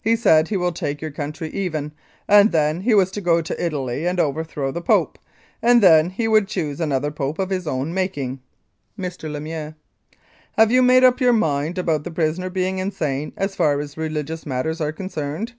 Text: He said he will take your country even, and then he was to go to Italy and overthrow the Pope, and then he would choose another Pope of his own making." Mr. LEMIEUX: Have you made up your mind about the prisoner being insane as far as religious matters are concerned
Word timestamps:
He 0.00 0.16
said 0.16 0.48
he 0.48 0.56
will 0.56 0.72
take 0.72 1.02
your 1.02 1.10
country 1.10 1.50
even, 1.50 1.92
and 2.26 2.52
then 2.52 2.80
he 2.80 2.94
was 2.94 3.10
to 3.10 3.20
go 3.20 3.42
to 3.42 3.62
Italy 3.62 4.06
and 4.06 4.18
overthrow 4.18 4.72
the 4.72 4.80
Pope, 4.80 5.18
and 5.62 5.82
then 5.82 6.08
he 6.08 6.26
would 6.26 6.48
choose 6.48 6.80
another 6.80 7.10
Pope 7.10 7.38
of 7.38 7.50
his 7.50 7.66
own 7.66 7.92
making." 7.92 8.40
Mr. 8.98 9.30
LEMIEUX: 9.30 9.74
Have 10.56 10.72
you 10.72 10.80
made 10.82 11.04
up 11.04 11.20
your 11.20 11.34
mind 11.34 11.76
about 11.76 12.02
the 12.04 12.10
prisoner 12.10 12.48
being 12.48 12.78
insane 12.78 13.34
as 13.36 13.54
far 13.54 13.78
as 13.78 13.98
religious 13.98 14.46
matters 14.46 14.80
are 14.80 14.90
concerned 14.90 15.52